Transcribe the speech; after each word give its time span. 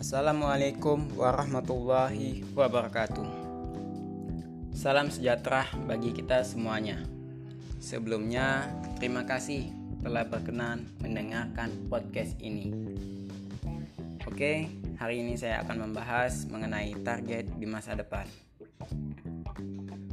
Assalamualaikum 0.00 1.12
warahmatullahi 1.12 2.40
wabarakatuh. 2.56 3.28
Salam 4.72 5.12
sejahtera 5.12 5.68
bagi 5.84 6.16
kita 6.16 6.40
semuanya. 6.40 7.04
Sebelumnya, 7.84 8.64
terima 8.96 9.28
kasih 9.28 9.68
telah 10.00 10.24
berkenan 10.24 10.88
mendengarkan 11.04 11.68
podcast 11.92 12.32
ini. 12.40 12.72
Oke, 14.24 14.72
hari 14.96 15.20
ini 15.20 15.36
saya 15.36 15.60
akan 15.68 15.92
membahas 15.92 16.48
mengenai 16.48 16.96
target 17.04 17.52
di 17.60 17.68
masa 17.68 17.92
depan. 17.92 18.24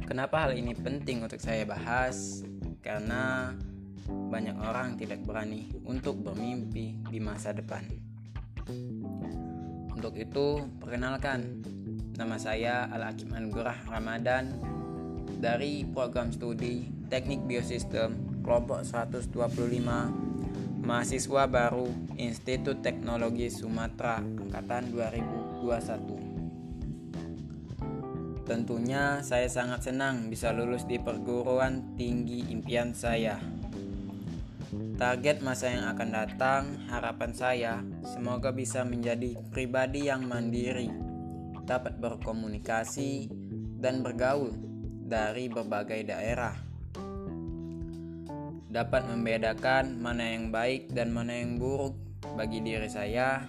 Kenapa 0.04 0.44
hal 0.44 0.52
ini 0.52 0.76
penting 0.76 1.24
untuk 1.24 1.40
saya 1.40 1.64
bahas? 1.64 2.44
Karena 2.84 3.56
banyak 4.04 4.56
orang 4.60 5.00
tidak 5.00 5.24
berani 5.24 5.72
untuk 5.88 6.20
bermimpi 6.20 7.00
di 7.08 7.18
masa 7.24 7.56
depan. 7.56 7.88
Untuk 9.98 10.14
itu, 10.14 10.62
perkenalkan, 10.78 11.58
nama 12.14 12.38
saya 12.38 12.86
Al-Hakim 12.86 13.34
Anggurah 13.34 13.74
Ramadan 13.90 14.54
dari 15.42 15.82
program 15.82 16.30
studi 16.30 16.86
Teknik 17.10 17.42
Biosistem 17.42 18.14
kelompok 18.46 18.86
125 18.86 19.34
mahasiswa 20.86 21.50
baru 21.50 21.90
Institut 22.14 22.78
Teknologi 22.78 23.50
Sumatera 23.50 24.22
angkatan 24.22 24.94
2021. 25.66 28.46
Tentunya 28.46 29.18
saya 29.26 29.50
sangat 29.50 29.90
senang 29.90 30.30
bisa 30.30 30.54
lulus 30.54 30.86
di 30.86 31.02
perguruan 31.02 31.98
tinggi 31.98 32.46
impian 32.54 32.94
saya. 32.94 33.57
Target 34.68 35.40
masa 35.40 35.72
yang 35.72 35.88
akan 35.96 36.08
datang, 36.12 36.62
harapan 36.92 37.32
saya 37.32 37.80
semoga 38.04 38.52
bisa 38.52 38.84
menjadi 38.84 39.32
pribadi 39.48 40.12
yang 40.12 40.28
mandiri, 40.28 40.92
dapat 41.64 41.96
berkomunikasi 41.96 43.32
dan 43.80 44.04
bergaul 44.04 44.52
dari 45.08 45.48
berbagai 45.48 46.12
daerah. 46.12 46.52
Dapat 48.68 49.08
membedakan 49.08 50.04
mana 50.04 50.36
yang 50.36 50.52
baik 50.52 50.92
dan 50.92 51.16
mana 51.16 51.32
yang 51.40 51.56
buruk 51.56 51.96
bagi 52.36 52.60
diri 52.60 52.92
saya, 52.92 53.48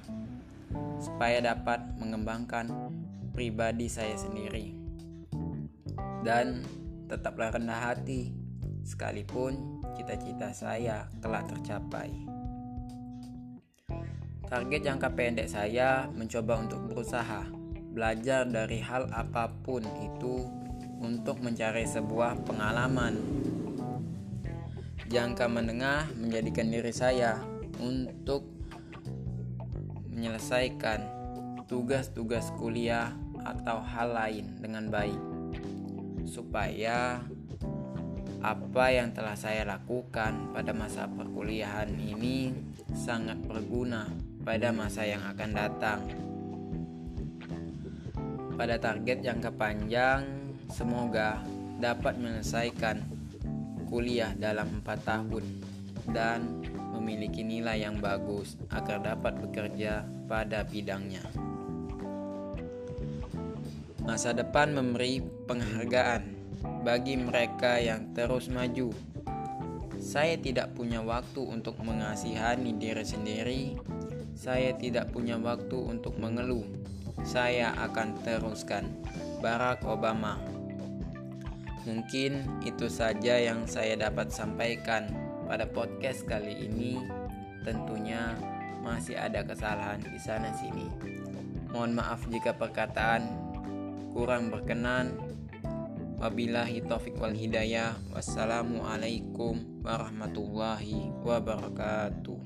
supaya 1.04 1.44
dapat 1.44 1.84
mengembangkan 2.00 2.72
pribadi 3.36 3.92
saya 3.92 4.16
sendiri, 4.16 4.72
dan 6.24 6.64
tetaplah 7.12 7.52
rendah 7.52 7.92
hati 7.92 8.39
sekalipun 8.90 9.86
cita-cita 9.94 10.50
saya 10.50 11.06
telah 11.22 11.46
tercapai. 11.46 12.10
Target 14.50 14.82
jangka 14.82 15.14
pendek 15.14 15.46
saya 15.46 16.10
mencoba 16.10 16.66
untuk 16.66 16.90
berusaha 16.90 17.46
belajar 17.94 18.50
dari 18.50 18.82
hal 18.82 19.06
apa 19.14 19.54
pun 19.62 19.86
itu 20.02 20.42
untuk 20.98 21.38
mencari 21.46 21.86
sebuah 21.86 22.42
pengalaman. 22.50 23.14
Jangka 25.06 25.46
menengah 25.46 26.10
menjadikan 26.18 26.74
diri 26.74 26.90
saya 26.90 27.38
untuk 27.78 28.50
menyelesaikan 30.10 31.06
tugas-tugas 31.70 32.50
kuliah 32.58 33.14
atau 33.46 33.86
hal 33.86 34.18
lain 34.18 34.58
dengan 34.58 34.90
baik 34.90 35.22
supaya 36.26 37.22
apa 38.40 38.88
yang 38.88 39.12
telah 39.12 39.36
saya 39.36 39.68
lakukan 39.68 40.56
pada 40.56 40.72
masa 40.72 41.12
perkuliahan 41.12 41.92
ini 42.00 42.56
sangat 42.96 43.36
berguna 43.44 44.08
pada 44.48 44.72
masa 44.72 45.04
yang 45.04 45.20
akan 45.28 45.50
datang. 45.52 46.00
Pada 48.56 48.76
target 48.80 49.24
jangka 49.24 49.52
panjang, 49.56 50.24
semoga 50.72 51.44
dapat 51.80 52.16
menyelesaikan 52.16 53.04
kuliah 53.92 54.32
dalam 54.36 54.80
empat 54.80 55.00
tahun 55.04 55.44
dan 56.12 56.64
memiliki 56.96 57.44
nilai 57.44 57.84
yang 57.84 58.00
bagus 58.00 58.56
agar 58.72 59.04
dapat 59.04 59.36
bekerja 59.40 60.08
pada 60.28 60.64
bidangnya. 60.64 61.24
Masa 64.04 64.32
depan 64.32 64.74
memberi 64.74 65.22
penghargaan 65.22 66.39
bagi 66.84 67.20
mereka 67.20 67.80
yang 67.80 68.12
terus 68.16 68.48
maju. 68.52 68.92
Saya 70.00 70.40
tidak 70.40 70.74
punya 70.80 71.04
waktu 71.04 71.44
untuk 71.44 71.76
mengasihani 71.84 72.80
diri 72.80 73.04
sendiri. 73.04 73.64
Saya 74.32 74.72
tidak 74.80 75.12
punya 75.12 75.36
waktu 75.36 75.76
untuk 75.76 76.16
mengeluh. 76.16 76.64
Saya 77.28 77.76
akan 77.76 78.16
teruskan. 78.24 78.88
Barack 79.44 79.84
Obama. 79.84 80.40
Mungkin 81.84 82.64
itu 82.64 82.88
saja 82.88 83.40
yang 83.40 83.68
saya 83.68 83.96
dapat 84.00 84.32
sampaikan 84.32 85.12
pada 85.48 85.68
podcast 85.68 86.24
kali 86.28 86.68
ini. 86.68 87.00
Tentunya 87.68 88.36
masih 88.80 89.20
ada 89.20 89.44
kesalahan 89.44 90.00
di 90.00 90.20
sana 90.20 90.56
sini. 90.56 90.88
Mohon 91.70 92.00
maaf 92.00 92.24
jika 92.32 92.56
perkataan 92.56 93.28
kurang 94.16 94.50
berkenan 94.50 95.29
Wabillahi 96.20 96.84
taufik 96.84 97.16
wal 97.16 97.32
hidayah. 97.32 97.96
Wassalamualaikum 98.12 99.80
warahmatullahi 99.80 101.16
wabarakatuh. 101.24 102.40